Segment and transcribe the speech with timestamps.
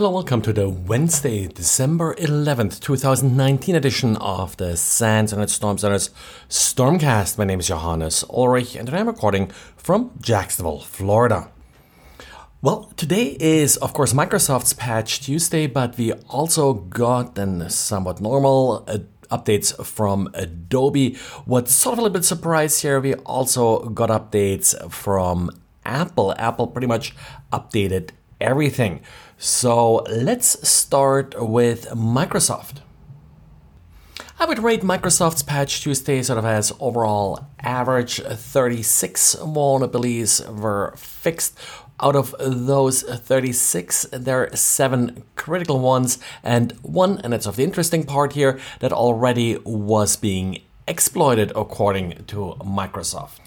[0.00, 6.08] Hello, welcome to the Wednesday, December 11th, 2019 edition of the SANS Internet Storm Center's
[6.48, 7.36] Stormcast.
[7.36, 11.50] My name is Johannes Ulrich and I'm recording from Jacksonville, Florida.
[12.62, 18.86] Well, today is, of course, Microsoft's Patch Tuesday, but we also got an somewhat normal
[18.88, 21.16] uh, updates from Adobe.
[21.44, 25.50] What's sort of a little bit surprised here, we also got updates from
[25.84, 26.34] Apple.
[26.38, 27.14] Apple pretty much
[27.52, 29.02] updated everything.
[29.42, 32.82] So let's start with Microsoft.
[34.38, 38.20] I would rate Microsoft's Patch Tuesday sort of as overall average.
[38.20, 41.58] 36 vulnerabilities were fixed.
[42.02, 47.64] Out of those 36, there are seven critical ones, and one, and it's of the
[47.64, 53.38] interesting part here, that already was being exploited according to Microsoft.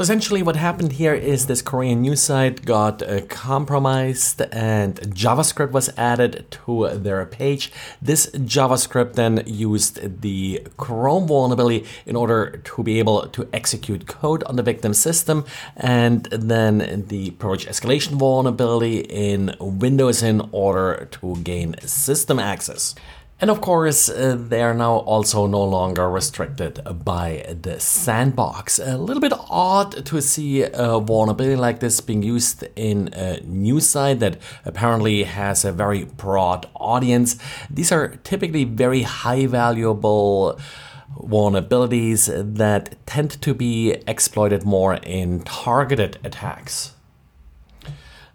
[0.00, 5.72] So essentially, what happened here is this Korean news site got uh, compromised and JavaScript
[5.72, 7.70] was added to their page.
[8.00, 14.42] This JavaScript then used the Chrome vulnerability in order to be able to execute code
[14.44, 15.44] on the victim system,
[15.76, 22.94] and then the approach escalation vulnerability in Windows in order to gain system access.
[23.40, 28.78] And of course, uh, they are now also no longer restricted by the sandbox.
[28.78, 33.88] A little bit odd to see a vulnerability like this being used in a news
[33.88, 34.36] site that
[34.66, 37.38] apparently has a very broad audience.
[37.70, 40.60] These are typically very high valuable
[41.16, 46.92] vulnerabilities that tend to be exploited more in targeted attacks.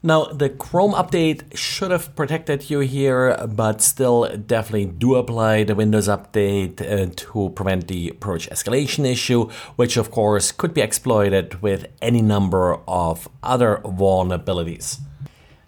[0.03, 5.75] Now, the Chrome update should have protected you here, but still definitely do apply the
[5.75, 11.61] Windows update uh, to prevent the approach escalation issue, which of course could be exploited
[11.61, 14.99] with any number of other vulnerabilities.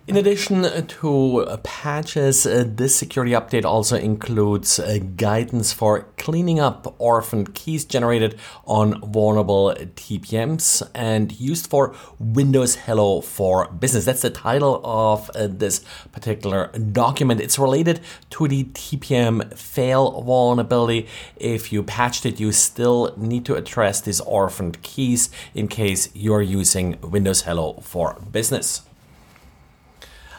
[0.08, 6.96] In addition to patches, uh, this security update also includes uh, guidance for cleaning up
[6.98, 14.06] orphan keys generated on vulnerable TPMs and used for Windows Hello for Business.
[14.06, 17.42] That's the title of uh, this particular document.
[17.42, 21.10] It's related to the TPM fail vulnerability.
[21.36, 26.42] If you patched it, you still need to address these orphaned keys in case you're
[26.42, 28.87] using Windows Hello for Business.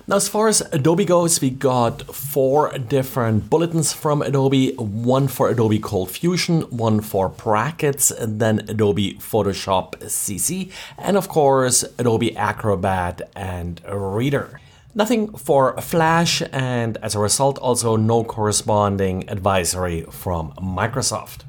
[0.08, 5.50] Now, as far as Adobe goes, we got four different bulletins from Adobe one for
[5.50, 13.82] Adobe ColdFusion, one for Brackets, then Adobe Photoshop CC, and of course, Adobe Acrobat and
[13.86, 14.62] Reader.
[14.94, 21.42] Nothing for Flash, and as a result, also no corresponding advisory from Microsoft.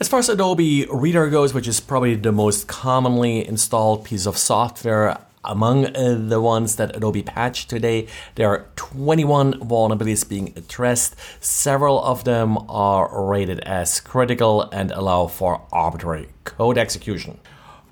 [0.00, 4.36] As far as Adobe Reader goes, which is probably the most commonly installed piece of
[4.36, 11.16] software among uh, the ones that Adobe patched today, there are 21 vulnerabilities being addressed.
[11.40, 17.38] Several of them are rated as critical and allow for arbitrary code execution.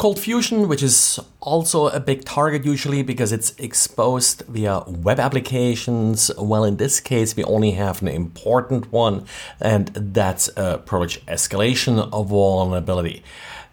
[0.00, 6.30] ColdFusion, which is also a big target usually because it's exposed via web applications.
[6.38, 9.26] Well, in this case, we only have an important one,
[9.60, 13.22] and that's a privilege escalation of vulnerability.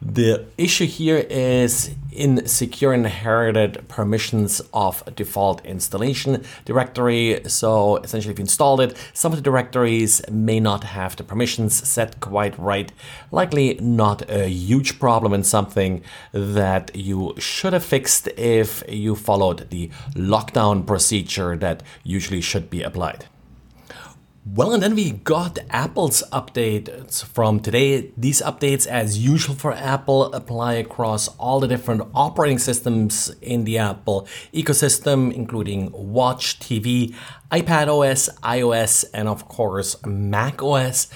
[0.02, 7.42] The issue here is in secure inherited permissions of default installation directory.
[7.48, 11.88] So essentially, if you installed it, some of the directories may not have the permissions
[11.88, 12.92] set quite right.
[13.32, 19.70] Likely not a huge problem and something that you should have fixed if you followed
[19.70, 23.26] the lockdown procedure that usually should be applied.
[24.56, 28.12] Well, and then we got Apple's updates from today.
[28.16, 33.78] These updates, as usual for Apple, apply across all the different operating systems in the
[33.78, 37.14] Apple ecosystem, including Watch, TV,
[37.52, 41.08] iPadOS, iOS, and of course, macOS.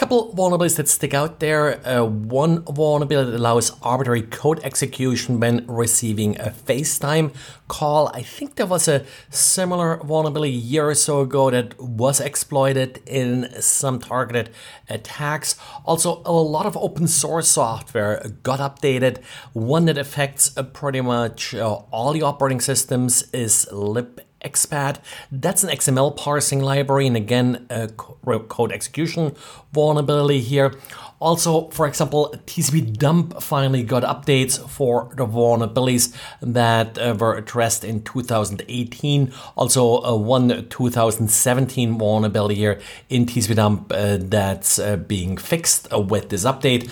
[0.00, 1.86] Couple vulnerabilities that stick out there.
[1.86, 7.34] Uh, one vulnerability that allows arbitrary code execution when receiving a FaceTime
[7.68, 8.08] call.
[8.08, 13.02] I think there was a similar vulnerability a year or so ago that was exploited
[13.04, 14.48] in some targeted
[14.88, 15.56] attacks.
[15.84, 19.22] Also, a lot of open source software got updated.
[19.52, 24.98] One that affects uh, pretty much uh, all the operating systems is lib expat.
[25.30, 29.34] That's an XML parsing library, and again, a code execution
[29.72, 30.74] vulnerability here.
[31.20, 38.02] Also, for example, tcpdump finally got updates for the vulnerabilities that uh, were addressed in
[38.02, 39.30] 2018.
[39.54, 46.30] Also, uh, one 2017 vulnerability here in tcpdump uh, that's uh, being fixed uh, with
[46.30, 46.90] this update.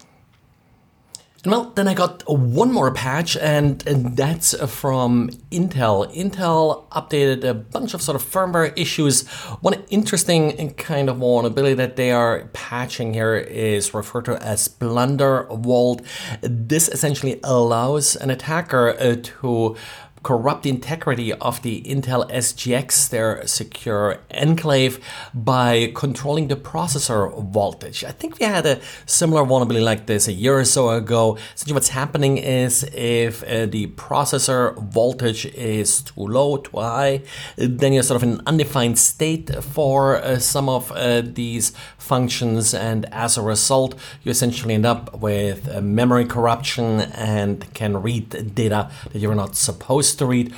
[1.49, 6.15] Well, then I got one more patch, and, that's from Intel.
[6.15, 9.27] Intel updated a bunch of sort of firmware issues.
[9.63, 16.05] One interesting kind of vulnerability that they are patching here is referred to as Plundervolt.
[16.43, 19.75] This essentially allows an attacker uh, to
[20.23, 24.99] corrupt integrity of the Intel SGX, their secure enclave,
[25.35, 27.23] by controlling the processor
[27.53, 28.05] voltage.
[28.05, 31.39] I think we had a similar vulnerability like this a year or so ago.
[31.55, 37.23] Essentially, what's happening is if uh, the processor voltage is too low, too high,
[37.57, 42.75] then you're sort of in an undefined state for uh, some of uh, these functions,
[42.75, 48.55] and as a result, you essentially end up with uh, memory corruption and can read
[48.55, 50.55] data that you're not supposed to read.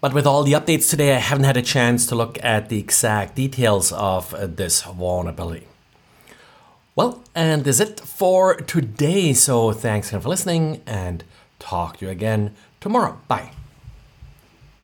[0.00, 2.78] But with all the updates today, I haven't had a chance to look at the
[2.78, 5.66] exact details of this vulnerability.
[6.94, 9.32] Well, and that's it for today.
[9.32, 11.24] So thanks again for listening and
[11.58, 13.18] talk to you again tomorrow.
[13.28, 13.53] Bye.